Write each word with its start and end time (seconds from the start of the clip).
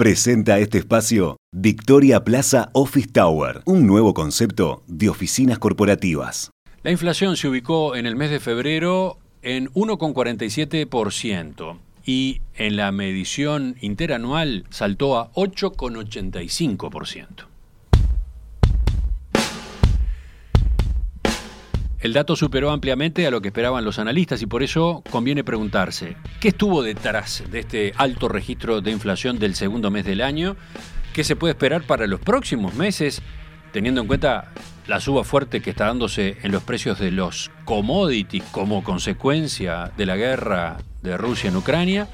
Presenta 0.00 0.58
este 0.58 0.78
espacio 0.78 1.36
Victoria 1.54 2.24
Plaza 2.24 2.70
Office 2.72 3.08
Tower, 3.12 3.60
un 3.66 3.86
nuevo 3.86 4.14
concepto 4.14 4.82
de 4.86 5.10
oficinas 5.10 5.58
corporativas. 5.58 6.50
La 6.82 6.90
inflación 6.90 7.36
se 7.36 7.48
ubicó 7.48 7.94
en 7.94 8.06
el 8.06 8.16
mes 8.16 8.30
de 8.30 8.40
febrero 8.40 9.18
en 9.42 9.68
1,47% 9.74 11.76
y 12.06 12.40
en 12.54 12.76
la 12.76 12.90
medición 12.92 13.76
interanual 13.82 14.64
saltó 14.70 15.18
a 15.18 15.30
8,85%. 15.34 17.49
El 22.00 22.14
dato 22.14 22.34
superó 22.34 22.70
ampliamente 22.70 23.26
a 23.26 23.30
lo 23.30 23.42
que 23.42 23.48
esperaban 23.48 23.84
los 23.84 23.98
analistas 23.98 24.40
y 24.40 24.46
por 24.46 24.62
eso 24.62 25.02
conviene 25.10 25.44
preguntarse, 25.44 26.16
¿qué 26.40 26.48
estuvo 26.48 26.82
detrás 26.82 27.44
de 27.50 27.60
este 27.60 27.92
alto 27.94 28.26
registro 28.26 28.80
de 28.80 28.90
inflación 28.90 29.38
del 29.38 29.54
segundo 29.54 29.90
mes 29.90 30.06
del 30.06 30.22
año? 30.22 30.56
¿Qué 31.12 31.24
se 31.24 31.36
puede 31.36 31.52
esperar 31.52 31.82
para 31.82 32.06
los 32.06 32.20
próximos 32.20 32.74
meses, 32.74 33.20
teniendo 33.72 34.00
en 34.00 34.06
cuenta 34.06 34.52
la 34.86 34.98
suba 34.98 35.24
fuerte 35.24 35.60
que 35.60 35.70
está 35.70 35.86
dándose 35.86 36.38
en 36.42 36.52
los 36.52 36.62
precios 36.62 36.98
de 36.98 37.10
los 37.10 37.50
commodities 37.66 38.44
como 38.44 38.82
consecuencia 38.82 39.92
de 39.94 40.06
la 40.06 40.16
guerra 40.16 40.78
de 41.02 41.18
Rusia 41.18 41.50
en 41.50 41.56
Ucrania? 41.56 42.08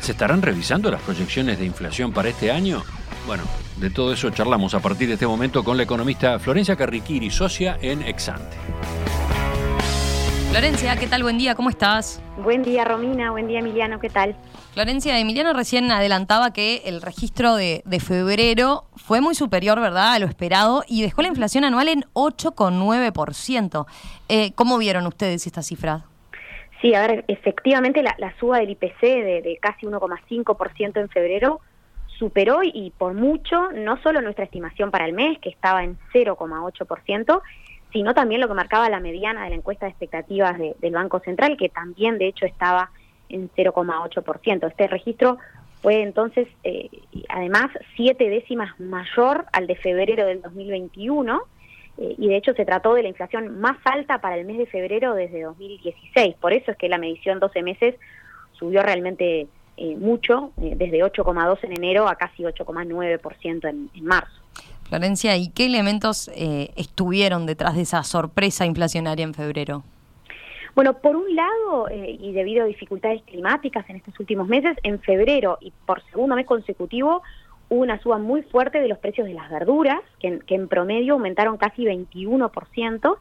¿Se 0.00 0.12
estarán 0.12 0.40
revisando 0.40 0.88
las 0.88 1.02
proyecciones 1.02 1.58
de 1.58 1.66
inflación 1.66 2.12
para 2.12 2.28
este 2.28 2.52
año? 2.52 2.84
Bueno, 3.26 3.42
de 3.80 3.88
todo 3.88 4.12
eso 4.12 4.28
charlamos 4.30 4.74
a 4.74 4.80
partir 4.80 5.08
de 5.08 5.14
este 5.14 5.26
momento 5.26 5.64
con 5.64 5.78
la 5.78 5.84
economista 5.84 6.38
Florencia 6.38 6.76
Carriquiri, 6.76 7.30
socia 7.30 7.78
en 7.80 8.02
Exante. 8.02 8.56
Florencia, 10.50 10.96
¿qué 10.96 11.06
tal? 11.06 11.22
Buen 11.22 11.38
día, 11.38 11.54
¿cómo 11.54 11.70
estás? 11.70 12.20
Buen 12.42 12.62
día, 12.62 12.84
Romina. 12.84 13.30
Buen 13.30 13.46
día, 13.46 13.60
Emiliano. 13.60 14.00
¿Qué 14.00 14.10
tal? 14.10 14.36
Florencia, 14.74 15.18
Emiliano 15.18 15.52
recién 15.54 15.90
adelantaba 15.92 16.52
que 16.52 16.82
el 16.86 17.00
registro 17.00 17.54
de, 17.54 17.82
febrero 18.00 18.84
fue 18.96 19.20
muy 19.20 19.34
superior, 19.34 19.80
¿verdad?, 19.80 20.12
a 20.12 20.18
lo 20.18 20.26
esperado 20.26 20.84
y 20.86 21.02
dejó 21.02 21.22
la 21.22 21.28
inflación 21.28 21.64
anual 21.64 21.88
en 21.88 22.04
8,9%. 22.12 23.86
Eh, 24.28 24.52
¿Cómo 24.56 24.76
vieron 24.76 25.06
ustedes 25.06 25.46
esta 25.46 25.62
cifra? 25.62 26.04
Sí, 26.82 26.94
a 26.94 27.06
ver, 27.06 27.24
efectivamente 27.28 28.02
la, 28.02 28.34
suba 28.38 28.58
del 28.58 28.70
IPC 28.70 29.00
de, 29.00 29.42
de 29.42 29.58
casi 29.60 29.86
1,5% 29.86 31.00
en 31.00 31.08
febrero 31.08 31.60
superó 32.20 32.60
y 32.62 32.92
por 32.96 33.14
mucho 33.14 33.72
no 33.72 34.00
solo 34.02 34.20
nuestra 34.20 34.44
estimación 34.44 34.90
para 34.90 35.06
el 35.06 35.14
mes, 35.14 35.38
que 35.38 35.48
estaba 35.48 35.82
en 35.82 35.98
0,8%, 36.12 37.42
sino 37.92 38.14
también 38.14 38.42
lo 38.42 38.46
que 38.46 38.54
marcaba 38.54 38.90
la 38.90 39.00
mediana 39.00 39.42
de 39.44 39.50
la 39.50 39.56
encuesta 39.56 39.86
de 39.86 39.90
expectativas 39.90 40.56
del 40.58 40.92
Banco 40.92 41.18
Central, 41.20 41.56
que 41.56 41.70
también 41.70 42.18
de 42.18 42.28
hecho 42.28 42.44
estaba 42.44 42.90
en 43.30 43.50
0,8%. 43.50 44.68
Este 44.68 44.86
registro 44.86 45.38
fue 45.80 46.02
entonces, 46.02 46.46
eh, 46.62 46.90
además, 47.30 47.70
siete 47.96 48.28
décimas 48.28 48.78
mayor 48.78 49.46
al 49.52 49.66
de 49.66 49.76
febrero 49.76 50.26
del 50.26 50.42
2021, 50.42 51.42
eh, 51.96 52.14
y 52.18 52.28
de 52.28 52.36
hecho 52.36 52.52
se 52.52 52.66
trató 52.66 52.94
de 52.94 53.02
la 53.02 53.08
inflación 53.08 53.60
más 53.60 53.78
alta 53.84 54.20
para 54.20 54.36
el 54.36 54.44
mes 54.44 54.58
de 54.58 54.66
febrero 54.66 55.14
desde 55.14 55.42
2016. 55.42 56.36
Por 56.36 56.52
eso 56.52 56.70
es 56.70 56.76
que 56.76 56.90
la 56.90 56.98
medición 56.98 57.40
12 57.40 57.62
meses 57.62 57.94
subió 58.52 58.82
realmente 58.82 59.48
eh, 59.80 59.96
mucho, 59.96 60.52
desde 60.56 61.02
8,2 61.02 61.58
en 61.62 61.72
enero 61.72 62.06
a 62.06 62.14
casi 62.14 62.42
8,9% 62.42 63.68
en, 63.68 63.90
en 63.94 64.04
marzo. 64.04 64.40
Florencia, 64.90 65.36
¿y 65.36 65.48
qué 65.48 65.66
elementos 65.66 66.28
eh, 66.34 66.72
estuvieron 66.76 67.46
detrás 67.46 67.76
de 67.76 67.82
esa 67.82 68.02
sorpresa 68.02 68.66
inflacionaria 68.66 69.24
en 69.24 69.34
febrero? 69.34 69.84
Bueno, 70.74 70.98
por 70.98 71.16
un 71.16 71.34
lado, 71.34 71.88
eh, 71.88 72.18
y 72.20 72.32
debido 72.32 72.64
a 72.64 72.66
dificultades 72.66 73.22
climáticas 73.22 73.88
en 73.88 73.96
estos 73.96 74.18
últimos 74.20 74.48
meses, 74.48 74.76
en 74.82 75.00
febrero 75.00 75.58
y 75.60 75.72
por 75.86 76.02
segundo 76.10 76.36
mes 76.36 76.46
consecutivo 76.46 77.22
hubo 77.68 77.80
una 77.80 78.00
suba 78.00 78.18
muy 78.18 78.42
fuerte 78.42 78.80
de 78.80 78.88
los 78.88 78.98
precios 78.98 79.26
de 79.26 79.34
las 79.34 79.48
verduras, 79.48 80.00
que 80.18 80.40
en, 80.48 80.68
promedio 80.68 81.14
aumentaron 81.14 81.56
casi 81.56 81.84
21% 81.84 83.16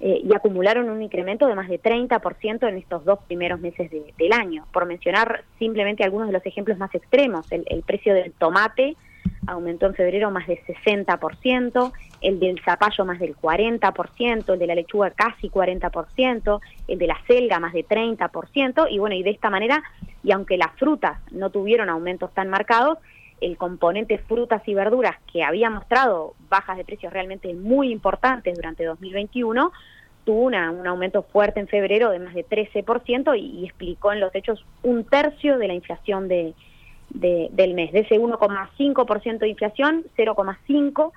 eh, 0.00 0.20
y 0.24 0.34
acumularon 0.34 0.88
un 0.88 1.02
incremento 1.02 1.46
de 1.46 1.54
más 1.54 1.68
de 1.68 1.80
30% 1.80 2.68
en 2.68 2.78
estos 2.78 3.04
dos 3.04 3.18
primeros 3.26 3.60
meses 3.60 3.90
del 3.90 4.32
año. 4.32 4.66
Por 4.72 4.86
mencionar 4.86 5.44
simplemente 5.58 6.04
algunos 6.04 6.28
de 6.28 6.32
los 6.32 6.46
ejemplos 6.46 6.78
más 6.78 6.94
extremos, 6.94 7.46
el 7.50 7.82
precio 7.82 8.14
del 8.14 8.32
tomate 8.32 8.96
aumentó 9.46 9.86
en 9.86 9.94
febrero 9.94 10.30
más 10.30 10.46
de 10.46 10.62
60%, 10.64 11.92
el 12.20 12.40
del 12.40 12.60
zapallo 12.62 13.04
más 13.04 13.18
del 13.18 13.36
40%, 13.36 14.52
el 14.52 14.58
de 14.58 14.66
la 14.66 14.74
lechuga 14.74 15.10
casi 15.10 15.48
40%, 15.48 16.60
el 16.88 16.98
de 16.98 17.06
la 17.06 17.18
selga 17.26 17.58
más 17.58 17.72
de 17.72 17.84
30%, 17.84 18.86
y 18.90 18.98
bueno, 18.98 19.16
y 19.16 19.22
de 19.22 19.30
esta 19.30 19.50
manera, 19.50 19.82
y 20.22 20.32
aunque 20.32 20.56
las 20.56 20.72
frutas 20.78 21.18
no 21.30 21.50
tuvieron 21.50 21.88
aumentos 21.88 22.32
tan 22.34 22.48
marcados, 22.48 22.98
el 23.40 23.56
componente 23.56 24.18
frutas 24.18 24.62
y 24.66 24.74
verduras 24.74 25.16
que 25.32 25.42
había 25.42 25.70
mostrado 25.70 26.34
bajas 26.50 26.76
de 26.76 26.84
precios 26.84 27.10
realmente 27.10 27.54
muy 27.54 27.90
importantes 27.90 28.54
durante 28.54 28.84
2021, 28.84 29.72
tuvo 30.24 30.42
una, 30.42 30.70
un 30.70 30.86
aumento 30.86 31.22
fuerte 31.22 31.60
en 31.60 31.68
febrero 31.68 32.10
de 32.10 32.18
más 32.18 32.34
de 32.34 32.44
13% 32.46 33.38
y 33.38 33.64
explicó 33.64 34.12
en 34.12 34.20
los 34.20 34.34
hechos 34.34 34.64
un 34.82 35.04
tercio 35.04 35.58
de 35.58 35.68
la 35.68 35.74
inflación 35.74 36.28
de, 36.28 36.54
del 37.10 37.74
mes. 37.74 37.92
De 37.92 38.00
ese 38.00 38.20
1,5% 38.20 39.38
de 39.38 39.48
inflación, 39.48 40.04
0,5% 40.16 41.12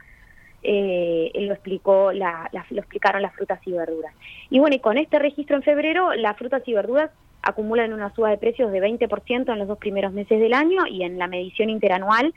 eh, 0.63 1.31
lo 1.35 1.53
explicó 1.53 2.13
la, 2.13 2.49
lo 2.69 2.79
explicaron 2.79 3.21
las 3.21 3.33
frutas 3.35 3.59
y 3.65 3.71
verduras. 3.73 4.13
Y 4.49 4.59
bueno, 4.59 4.75
y 4.75 4.79
con 4.79 4.97
este 4.97 5.19
registro 5.19 5.57
en 5.57 5.63
febrero, 5.63 6.13
las 6.13 6.37
frutas 6.37 6.63
y 6.65 6.73
verduras 6.73 7.11
acumulan 7.41 7.91
una 7.91 8.13
suba 8.15 8.29
de 8.29 8.37
precios 8.37 8.71
de 8.71 8.81
20% 8.81 9.51
en 9.51 9.59
los 9.59 9.67
dos 9.67 9.77
primeros 9.77 10.13
meses 10.13 10.39
del 10.39 10.53
año 10.53 10.87
y 10.87 11.03
en 11.03 11.19
la 11.19 11.27
medición 11.27 11.69
interanual 11.69 12.33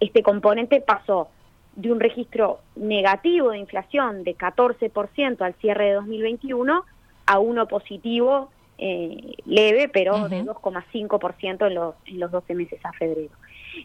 este 0.00 0.22
componente 0.22 0.80
pasó 0.80 1.28
de 1.76 1.92
un 1.92 2.00
registro 2.00 2.60
negativo 2.74 3.50
de 3.50 3.58
inflación 3.58 4.24
de 4.24 4.36
14% 4.36 5.40
al 5.42 5.54
cierre 5.54 5.86
de 5.86 5.92
2021 5.94 6.84
a 7.26 7.38
uno 7.38 7.68
positivo 7.68 8.50
eh, 8.78 9.36
leve, 9.46 9.88
pero 9.88 10.28
de 10.28 10.44
2,5% 10.44 11.66
en 11.66 11.74
los, 11.74 11.94
en 12.06 12.20
los 12.20 12.30
12 12.30 12.54
meses 12.54 12.80
a 12.84 12.92
febrero. 12.92 13.32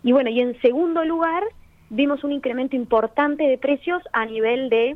Y 0.04 0.12
bueno, 0.12 0.30
y 0.30 0.42
en 0.42 0.60
segundo 0.62 1.04
lugar, 1.06 1.44
vimos 1.90 2.24
un 2.24 2.32
incremento 2.32 2.76
importante 2.76 3.44
de 3.44 3.58
precios 3.58 4.02
a 4.14 4.26
nivel 4.26 4.70
de 4.70 4.96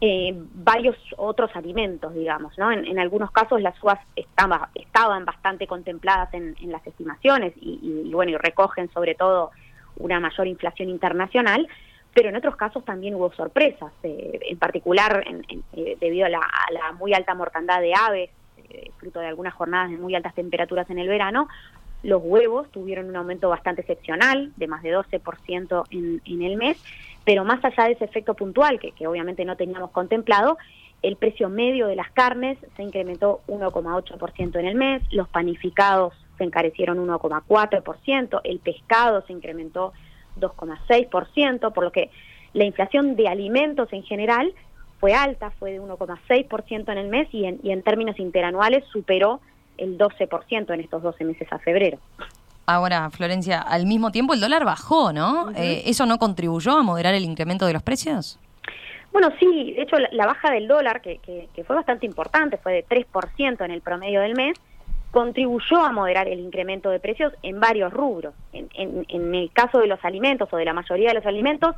eh, 0.00 0.32
varios 0.54 0.96
otros 1.16 1.50
alimentos, 1.54 2.14
digamos, 2.14 2.56
¿no? 2.56 2.70
En, 2.70 2.98
algunos 3.00 3.32
casos 3.32 3.60
las 3.60 3.76
subas 3.78 3.98
estaba, 4.14 4.70
estaban 4.76 5.24
bastante 5.24 5.66
contempladas 5.66 6.32
en, 6.34 6.54
las 6.70 6.86
estimaciones 6.86 7.52
y, 7.60 8.08
bueno, 8.12 8.30
y 8.30 8.36
recogen 8.36 8.88
sobre 8.92 9.16
todo 9.16 9.50
una 9.96 10.20
mayor 10.20 10.46
inflación 10.46 10.88
internacional, 10.88 11.66
pero 12.14 12.30
en 12.30 12.36
otros 12.36 12.56
casos 12.56 12.84
también 12.84 13.14
hubo 13.14 13.32
sorpresas, 13.32 13.92
eh, 14.02 14.40
en 14.42 14.58
particular 14.58 15.24
eh, 15.72 15.96
debido 16.00 16.26
a 16.26 16.28
la, 16.28 16.40
muy 16.98 17.14
alta 17.14 17.34
mortandad 17.34 17.80
de 17.80 17.94
aves 17.94 18.30
eh, 18.70 18.90
fruto 18.98 19.20
de 19.20 19.26
algunas 19.26 19.54
jornadas 19.54 19.90
de 19.90 19.96
muy 19.96 20.14
altas 20.14 20.34
temperaturas 20.34 20.88
en 20.90 20.98
el 20.98 21.08
verano, 21.08 21.48
los 22.02 22.22
huevos 22.22 22.70
tuvieron 22.70 23.08
un 23.08 23.16
aumento 23.16 23.48
bastante 23.48 23.80
excepcional, 23.80 24.52
de 24.56 24.68
más 24.68 24.82
de 24.82 24.96
12% 24.96 25.84
en, 25.90 26.22
en 26.24 26.42
el 26.42 26.56
mes, 26.56 26.76
pero 27.24 27.44
más 27.44 27.64
allá 27.64 27.84
de 27.84 27.92
ese 27.92 28.04
efecto 28.04 28.34
puntual, 28.34 28.78
que 28.78 29.06
obviamente 29.06 29.44
no 29.44 29.56
teníamos 29.56 29.90
contemplado, 29.90 30.58
el 31.02 31.16
precio 31.16 31.48
medio 31.48 31.86
de 31.86 31.96
las 31.96 32.10
carnes 32.10 32.58
se 32.76 32.82
incrementó 32.82 33.40
1,8% 33.46 34.58
en 34.58 34.66
el 34.66 34.74
mes, 34.74 35.02
los 35.12 35.28
panificados 35.28 36.14
se 36.38 36.44
encarecieron 36.44 36.98
1,4%, 37.06 38.40
el 38.44 38.58
pescado 38.60 39.22
se 39.26 39.32
incrementó 39.32 39.92
2,6%, 40.40 41.72
por 41.72 41.84
lo 41.84 41.92
que 41.92 42.10
la 42.54 42.64
inflación 42.64 43.16
de 43.16 43.28
alimentos 43.28 43.92
en 43.92 44.02
general 44.02 44.52
fue 45.00 45.14
alta, 45.14 45.50
fue 45.50 45.72
de 45.72 45.80
1,6% 45.80 46.92
en 46.92 46.98
el 46.98 47.08
mes 47.08 47.28
y 47.32 47.44
en, 47.44 47.60
y 47.62 47.70
en 47.70 47.82
términos 47.82 48.18
interanuales 48.18 48.84
superó 48.92 49.40
el 49.76 49.96
12% 49.96 50.74
en 50.74 50.80
estos 50.80 51.02
12 51.02 51.24
meses 51.24 51.48
a 51.52 51.58
febrero. 51.58 51.98
Ahora, 52.66 53.08
Florencia, 53.10 53.62
al 53.62 53.86
mismo 53.86 54.12
tiempo 54.12 54.34
el 54.34 54.40
dólar 54.40 54.64
bajó, 54.64 55.12
¿no? 55.12 55.50
Eh, 55.56 55.84
¿Eso 55.86 56.04
no 56.04 56.18
contribuyó 56.18 56.72
a 56.72 56.82
moderar 56.82 57.14
el 57.14 57.24
incremento 57.24 57.64
de 57.64 57.72
los 57.72 57.82
precios? 57.82 58.38
Bueno, 59.10 59.30
sí, 59.40 59.72
de 59.72 59.82
hecho 59.82 59.96
la, 59.98 60.26
baja 60.26 60.50
del 60.50 60.68
dólar, 60.68 61.00
que, 61.00 61.18
que, 61.18 61.64
fue 61.64 61.74
bastante 61.74 62.04
importante, 62.04 62.58
fue 62.58 62.74
de 62.74 62.84
3% 62.84 63.64
en 63.64 63.70
el 63.70 63.80
promedio 63.80 64.20
del 64.20 64.34
mes, 64.34 64.58
contribuyó 65.10 65.78
a 65.78 65.92
moderar 65.92 66.28
el 66.28 66.40
incremento 66.40 66.90
de 66.90 67.00
precios 67.00 67.32
en 67.42 67.60
varios 67.60 67.92
rubros. 67.92 68.34
En, 68.52 68.68
en, 68.74 69.06
en 69.08 69.34
el 69.34 69.50
caso 69.52 69.78
de 69.78 69.86
los 69.86 70.04
alimentos 70.04 70.48
o 70.52 70.56
de 70.56 70.64
la 70.64 70.74
mayoría 70.74 71.08
de 71.08 71.14
los 71.14 71.26
alimentos, 71.26 71.74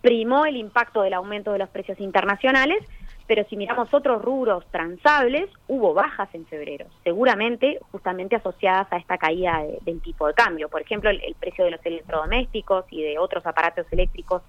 primó 0.00 0.46
el 0.46 0.56
impacto 0.56 1.02
del 1.02 1.14
aumento 1.14 1.52
de 1.52 1.58
los 1.58 1.68
precios 1.68 1.98
internacionales, 2.00 2.78
pero 3.26 3.44
si 3.48 3.56
miramos 3.56 3.92
otros 3.92 4.22
rubros 4.22 4.64
transables, 4.70 5.50
hubo 5.66 5.94
bajas 5.94 6.28
en 6.32 6.46
febrero, 6.46 6.86
seguramente 7.02 7.80
justamente 7.90 8.36
asociadas 8.36 8.86
a 8.92 8.98
esta 8.98 9.18
caída 9.18 9.64
del 9.82 10.00
tipo 10.00 10.28
de 10.28 10.34
cambio. 10.34 10.68
Por 10.68 10.80
ejemplo, 10.80 11.10
el, 11.10 11.34
precio 11.40 11.64
de 11.64 11.72
los 11.72 11.84
electrodomésticos 11.84 12.84
y 12.90 13.02
de 13.02 13.18
otros 13.18 13.44
aparatos 13.46 13.86
eléctricos 13.90 14.42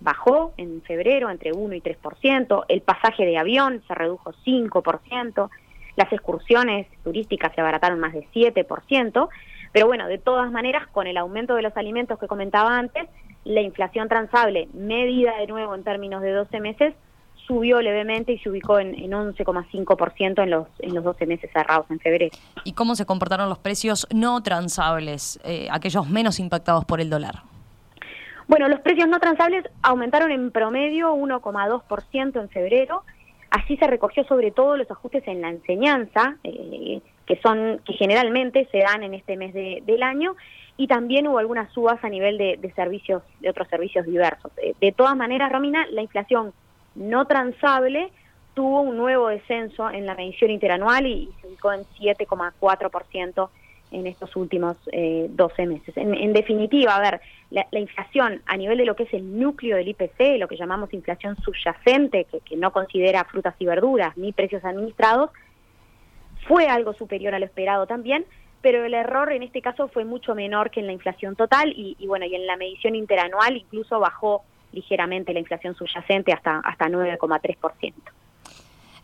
bajó 0.00 0.52
en 0.58 0.82
febrero 0.82 1.30
entre 1.30 1.52
1 1.52 1.74
y 1.74 1.80
3%, 1.80 2.64
el 2.68 2.82
pasaje 2.82 3.24
de 3.24 3.38
avión 3.38 3.82
se 3.88 3.94
redujo 3.94 4.32
5%, 4.44 5.50
las 5.98 6.12
excursiones 6.12 6.86
turísticas 7.02 7.52
se 7.56 7.60
abarataron 7.60 7.98
más 7.98 8.12
de 8.12 8.24
7%, 8.32 9.28
Pero 9.72 9.86
bueno, 9.88 10.06
de 10.06 10.18
todas 10.18 10.50
maneras, 10.52 10.86
con 10.86 11.08
el 11.08 11.16
aumento 11.16 11.56
de 11.56 11.62
los 11.62 11.76
alimentos 11.76 12.20
que 12.20 12.28
comentaba 12.28 12.78
antes, 12.78 13.08
la 13.44 13.62
inflación 13.62 14.08
transable, 14.08 14.68
medida 14.72 15.36
de 15.38 15.48
nuevo 15.48 15.74
en 15.74 15.82
términos 15.82 16.22
de 16.22 16.30
12 16.30 16.60
meses, 16.60 16.94
subió 17.48 17.82
levemente 17.82 18.32
y 18.32 18.38
se 18.38 18.48
ubicó 18.48 18.78
en, 18.78 18.94
11,5% 18.94 20.42
en 20.44 20.50
los, 20.50 20.68
en 20.78 20.94
los 20.94 21.02
12 21.02 21.26
meses 21.26 21.50
cerrados 21.52 21.86
en 21.90 21.98
febrero. 21.98 22.36
¿Y 22.62 22.74
cómo 22.74 22.94
se 22.94 23.04
comportaron 23.04 23.48
los 23.48 23.58
precios 23.58 24.06
no 24.14 24.40
transables, 24.42 25.40
eh, 25.44 25.66
aquellos 25.72 26.08
menos 26.08 26.38
impactados 26.38 26.84
por 26.84 27.00
el 27.00 27.10
dólar? 27.10 27.42
Bueno, 28.46 28.68
los 28.68 28.80
precios 28.80 29.08
no 29.08 29.18
transables 29.18 29.64
aumentaron 29.82 30.30
en 30.30 30.52
promedio 30.52 31.12
1,2% 31.14 32.40
en 32.40 32.48
febrero. 32.50 33.02
Así 33.50 33.76
se 33.76 33.86
recogió 33.86 34.24
sobre 34.24 34.50
todo 34.50 34.76
los 34.76 34.90
ajustes 34.90 35.26
en 35.26 35.40
la 35.40 35.48
enseñanza, 35.48 36.36
eh, 36.44 37.00
que 37.26 37.36
son 37.40 37.80
que 37.84 37.94
generalmente 37.94 38.68
se 38.70 38.78
dan 38.78 39.02
en 39.02 39.14
este 39.14 39.36
mes 39.36 39.54
del 39.54 40.02
año, 40.02 40.36
y 40.76 40.86
también 40.86 41.26
hubo 41.26 41.38
algunas 41.38 41.72
subas 41.72 42.02
a 42.04 42.08
nivel 42.08 42.38
de, 42.38 42.72
servicios, 42.76 43.22
de 43.40 43.50
otros 43.50 43.68
servicios 43.68 44.06
diversos. 44.06 44.52
Eh, 44.58 44.74
de 44.80 44.92
todas 44.92 45.16
maneras, 45.16 45.50
Romina, 45.50 45.86
la 45.90 46.02
inflación 46.02 46.52
no 46.94 47.26
transable 47.26 48.10
tuvo 48.54 48.80
un 48.80 48.96
nuevo 48.96 49.28
descenso 49.28 49.90
en 49.90 50.06
la 50.06 50.14
medición 50.14 50.50
interanual 50.50 51.06
y, 51.06 51.30
se 51.40 51.48
ubicó 51.48 51.72
en 51.72 51.84
7,4% 52.00 53.50
en 53.90 54.06
estos 54.06 54.34
últimos 54.36 54.76
eh, 54.92 55.26
12 55.30 55.66
meses. 55.66 55.96
En, 55.96 56.32
definitiva, 56.32 56.96
a 56.96 57.00
ver, 57.00 57.20
la, 57.50 57.66
inflación 57.72 58.42
a 58.46 58.56
nivel 58.56 58.78
de 58.78 58.84
lo 58.84 58.96
que 58.96 59.04
es 59.04 59.14
el 59.14 59.38
núcleo 59.38 59.76
del 59.76 59.88
IPC, 59.88 60.38
lo 60.38 60.48
que 60.48 60.56
llamamos 60.56 60.92
inflación 60.92 61.36
subyacente, 61.36 62.26
que, 62.44 62.56
no 62.56 62.72
considera 62.72 63.24
frutas 63.24 63.54
y 63.58 63.66
verduras 63.66 64.16
ni 64.16 64.32
precios 64.32 64.64
administrados, 64.64 65.30
fue 66.46 66.66
algo 66.68 66.92
superior 66.94 67.34
a 67.34 67.38
lo 67.38 67.46
esperado 67.46 67.86
también, 67.86 68.24
pero 68.60 68.84
el 68.84 68.94
error 68.94 69.32
en 69.32 69.42
este 69.42 69.62
caso 69.62 69.88
fue 69.88 70.04
mucho 70.04 70.34
menor 70.34 70.70
que 70.70 70.80
en 70.80 70.86
la 70.86 70.92
inflación 70.92 71.36
total 71.36 71.72
y, 71.76 71.96
y 71.98 72.06
bueno, 72.06 72.26
y 72.26 72.34
en 72.34 72.46
la 72.46 72.56
medición 72.56 72.94
interanual 72.94 73.56
incluso 73.56 74.00
bajó 74.00 74.44
ligeramente 74.72 75.32
la 75.32 75.40
inflación 75.40 75.74
subyacente 75.74 76.32
hasta, 76.32 76.58
hasta 76.60 76.88
9,3%. 76.88 77.92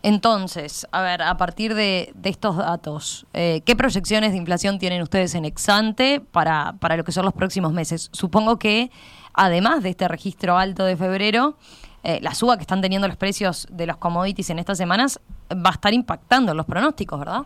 Entonces, 0.07 0.87
a 0.91 1.01
ver, 1.01 1.23
a 1.23 1.35
partir 1.35 1.73
de, 1.73 2.13
estos 2.23 2.57
datos, 2.57 3.25
eh, 3.33 3.61
¿qué 3.65 3.75
proyecciones 3.75 4.33
de 4.33 4.37
inflación 4.37 4.77
tienen 4.77 5.01
ustedes 5.01 5.33
en 5.33 5.45
Exante 5.45 6.21
para, 6.31 6.75
para 6.79 6.95
lo 6.95 7.03
que 7.03 7.11
son 7.11 7.25
los 7.25 7.33
próximos 7.33 7.73
meses? 7.73 8.11
Supongo 8.13 8.59
que, 8.59 8.91
además 9.33 9.81
de 9.81 9.89
este 9.89 10.07
registro 10.07 10.59
alto 10.59 10.85
de 10.85 10.95
febrero, 10.95 11.55
eh, 12.03 12.19
la 12.21 12.35
suba 12.35 12.55
que 12.55 12.61
están 12.61 12.81
teniendo 12.81 13.07
los 13.07 13.17
precios 13.17 13.67
de 13.71 13.87
los 13.87 13.97
commodities 13.97 14.51
en 14.51 14.59
estas 14.59 14.77
semanas 14.77 15.19
va 15.51 15.71
a 15.71 15.73
estar 15.73 15.91
impactando 15.91 16.51
en 16.51 16.57
los 16.57 16.67
pronósticos, 16.67 17.17
¿verdad? 17.17 17.41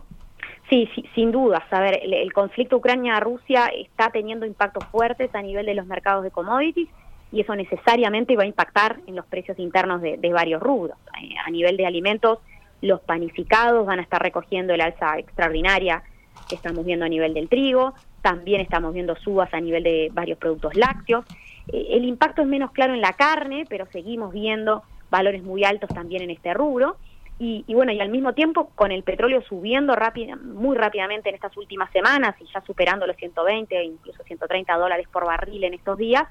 Sí, 0.68 0.86
sin 1.14 1.32
duda. 1.32 1.64
A 1.70 1.80
ver, 1.80 1.98
el 2.02 2.30
conflicto 2.34 2.76
Ucrania-Rusia 2.76 3.68
está 3.68 4.10
teniendo 4.10 4.44
impactos 4.44 4.84
fuertes 4.90 5.34
a 5.34 5.40
nivel 5.40 5.64
de 5.64 5.72
los 5.72 5.86
mercados 5.86 6.24
de 6.24 6.30
commodities 6.30 6.90
y 7.32 7.40
eso 7.40 7.54
necesariamente 7.54 8.36
va 8.36 8.42
a 8.42 8.46
impactar 8.46 9.00
en 9.06 9.16
los 9.16 9.24
precios 9.26 9.58
internos 9.58 10.02
de, 10.02 10.18
varios 10.32 10.60
rubros. 10.62 10.98
Eh, 11.22 11.34
a 11.44 11.50
nivel 11.50 11.76
de 11.76 11.86
alimentos, 11.86 12.38
los 12.80 13.00
panificados 13.00 13.86
van 13.86 13.98
a 13.98 14.02
estar 14.02 14.22
recogiendo 14.22 14.74
el 14.74 14.80
alza 14.80 15.18
extraordinaria 15.18 16.02
que 16.48 16.54
estamos 16.54 16.84
viendo 16.84 17.04
a 17.04 17.08
nivel 17.08 17.34
del 17.34 17.48
trigo, 17.48 17.94
también 18.22 18.60
estamos 18.60 18.92
viendo 18.92 19.16
subas 19.16 19.52
a 19.54 19.60
nivel 19.60 19.82
de 19.82 20.10
varios 20.12 20.38
productos 20.38 20.74
lácteos. 20.74 21.24
Eh, 21.68 21.88
el 21.90 22.04
impacto 22.04 22.42
es 22.42 22.48
menos 22.48 22.72
claro 22.72 22.94
en 22.94 23.00
la 23.00 23.12
carne, 23.12 23.64
pero 23.68 23.86
seguimos 23.86 24.32
viendo 24.32 24.82
valores 25.10 25.42
muy 25.42 25.64
altos 25.64 25.90
también 25.90 26.22
en 26.22 26.30
este 26.30 26.54
rubro. 26.54 26.96
Y, 27.42 27.64
bueno, 27.72 27.90
y 27.90 27.98
al 27.98 28.10
mismo 28.10 28.34
tiempo 28.34 28.70
con 28.74 28.92
el 28.92 29.02
petróleo 29.02 29.40
subiendo 29.40 29.96
rápida, 29.96 30.36
muy 30.36 30.76
rápidamente 30.76 31.30
en 31.30 31.34
estas 31.34 31.56
últimas 31.56 31.90
semanas 31.90 32.34
y 32.38 32.44
ya 32.52 32.60
superando 32.60 33.06
los 33.06 33.16
120 33.16 33.78
e 33.78 33.84
incluso 33.84 34.22
130 34.24 34.76
dólares 34.76 35.08
por 35.10 35.24
barril 35.24 35.64
en 35.64 35.72
estos 35.72 35.96
días, 35.96 36.24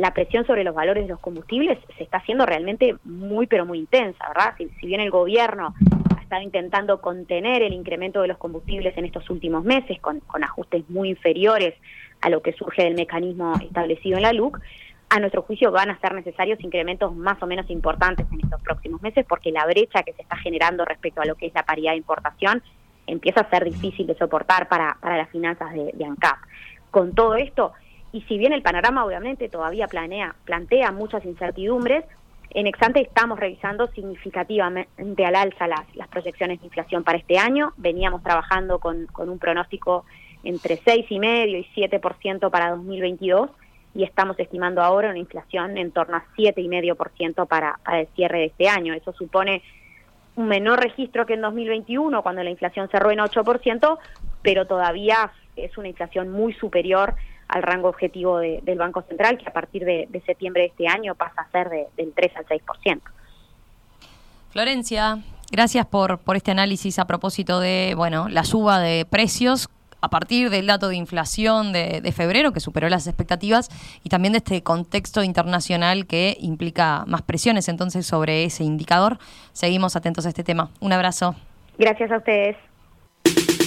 la 0.00 0.14
presión 0.14 0.46
sobre 0.46 0.64
los 0.64 0.74
valores 0.74 1.04
de 1.04 1.10
los 1.10 1.20
combustibles 1.20 1.78
se 1.98 2.04
está 2.04 2.16
haciendo 2.18 2.46
realmente 2.46 2.96
muy, 3.04 3.46
pero 3.46 3.66
muy 3.66 3.78
intensa, 3.78 4.28
¿verdad? 4.28 4.54
Si, 4.56 4.86
bien 4.86 5.02
el 5.02 5.10
gobierno 5.10 5.74
ha 6.16 6.22
estado 6.22 6.40
intentando 6.40 7.02
contener 7.02 7.60
el 7.60 7.74
incremento 7.74 8.22
de 8.22 8.28
los 8.28 8.38
combustibles 8.38 8.96
en 8.96 9.04
estos 9.04 9.28
últimos 9.28 9.62
meses 9.62 10.00
con, 10.00 10.22
ajustes 10.42 10.88
muy 10.88 11.10
inferiores 11.10 11.74
a 12.22 12.30
lo 12.30 12.40
que 12.40 12.54
surge 12.54 12.84
del 12.84 12.94
mecanismo 12.94 13.52
establecido 13.60 14.16
en 14.16 14.22
la 14.22 14.32
LUC, 14.32 14.58
a 15.10 15.20
nuestro 15.20 15.42
juicio 15.42 15.70
van 15.70 15.90
a 15.90 16.00
ser 16.00 16.14
necesarios 16.14 16.58
incrementos 16.60 17.14
más 17.14 17.42
o 17.42 17.46
menos 17.46 17.68
importantes 17.68 18.26
en 18.32 18.40
estos 18.40 18.62
próximos 18.62 19.02
meses 19.02 19.26
porque 19.28 19.52
la 19.52 19.66
brecha 19.66 20.02
que 20.02 20.14
se 20.14 20.22
está 20.22 20.36
generando 20.38 20.86
respecto 20.86 21.20
a 21.20 21.26
lo 21.26 21.34
que 21.34 21.46
es 21.46 21.52
la 21.52 21.64
paridad 21.64 21.90
de 21.90 21.98
importación 21.98 22.62
empieza 23.06 23.42
a 23.42 23.50
ser 23.50 23.64
difícil 23.64 24.06
de 24.06 24.16
soportar 24.16 24.66
para, 24.66 24.96
para 24.98 25.18
las 25.18 25.28
finanzas 25.28 25.74
de, 25.74 25.90
de 25.92 26.04
ANCAP. 26.06 26.38
Con 26.90 27.14
todo 27.14 27.34
esto, 27.34 27.74
y 28.12 28.22
si 28.22 28.38
bien 28.38 28.52
el 28.52 28.62
panorama 28.62 29.04
obviamente 29.04 29.48
todavía 29.48 29.86
planea, 29.86 30.34
plantea 30.44 30.92
muchas 30.92 31.24
incertidumbres, 31.24 32.04
en 32.52 32.66
Exante 32.66 33.00
estamos 33.00 33.38
revisando 33.38 33.86
significativamente 33.88 35.24
al 35.24 35.36
alza 35.36 35.68
las, 35.68 35.94
las 35.94 36.08
proyecciones 36.08 36.58
de 36.58 36.66
inflación 36.66 37.04
para 37.04 37.18
este 37.18 37.38
año. 37.38 37.72
Veníamos 37.76 38.24
trabajando 38.24 38.80
con, 38.80 39.06
un 39.16 39.38
pronóstico 39.38 40.04
entre 40.42 40.76
6,5 40.80 41.66
y 41.76 41.80
7% 41.80 42.50
para 42.50 42.70
2022 42.70 43.50
y 43.94 44.02
estamos 44.02 44.38
estimando 44.40 44.82
ahora 44.82 45.10
una 45.10 45.18
inflación 45.18 45.78
en 45.78 45.92
torno 45.92 46.16
a 46.16 46.24
7,5% 46.36 47.46
para, 47.46 47.78
para 47.84 48.00
el 48.00 48.08
cierre 48.16 48.38
de 48.40 48.44
este 48.46 48.68
año. 48.68 48.94
Eso 48.94 49.12
supone 49.12 49.62
un 50.34 50.48
menor 50.48 50.80
registro 50.80 51.26
que 51.26 51.34
en 51.34 51.42
2021, 51.42 52.20
cuando 52.22 52.42
la 52.42 52.50
inflación 52.50 52.88
cerró 52.88 53.12
en 53.12 53.20
8%, 53.20 53.98
pero 54.42 54.66
todavía 54.66 55.30
es 55.54 55.76
una 55.78 55.88
inflación 55.88 56.30
muy 56.30 56.52
superior 56.54 57.14
al 57.50 57.62
rango 57.62 57.88
objetivo 57.88 58.38
del 58.38 58.78
Banco 58.78 59.02
Central, 59.02 59.38
que 59.38 59.48
a 59.48 59.52
partir 59.52 59.84
de, 59.84 60.08
septiembre 60.24 60.62
de 60.62 60.68
este 60.68 60.86
año 60.86 61.14
pasa 61.14 61.42
a 61.42 61.50
ser 61.50 61.68
del 61.96 62.12
3 62.14 62.36
al 62.36 62.46
6%. 62.46 63.00
Florencia, 64.50 65.18
gracias 65.50 65.86
por, 65.86 66.18
por 66.18 66.36
este 66.36 66.50
análisis 66.50 66.98
a 66.98 67.06
propósito 67.06 67.60
de 67.60 67.94
bueno 67.96 68.28
la 68.28 68.44
suba 68.44 68.80
de 68.80 69.04
precios 69.04 69.68
a 70.00 70.08
partir 70.08 70.48
del 70.50 70.66
dato 70.66 70.88
de 70.88 70.96
inflación 70.96 71.72
de, 71.72 72.00
de, 72.00 72.12
febrero, 72.12 72.52
que 72.52 72.60
superó 72.60 72.88
las 72.88 73.06
expectativas, 73.06 73.68
y 74.02 74.08
también 74.08 74.32
de 74.32 74.38
este 74.38 74.62
contexto 74.62 75.22
internacional 75.22 76.06
que 76.06 76.38
implica 76.40 77.04
más 77.06 77.20
presiones 77.20 77.68
entonces 77.68 78.06
sobre 78.06 78.44
ese 78.44 78.64
indicador. 78.64 79.18
Seguimos 79.52 79.96
atentos 79.96 80.24
a 80.24 80.30
este 80.30 80.42
tema. 80.42 80.70
Un 80.80 80.94
abrazo. 80.94 81.34
Gracias 81.76 82.10
a 82.10 82.16
ustedes. 82.16 82.56